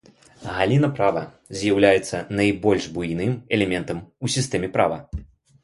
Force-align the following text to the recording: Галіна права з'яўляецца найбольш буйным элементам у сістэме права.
Галіна 0.53 0.87
права 0.99 1.21
з'яўляецца 1.59 2.23
найбольш 2.41 2.89
буйным 2.97 3.39
элементам 3.59 4.03
у 4.25 4.33
сістэме 4.37 4.75
права. 4.79 5.03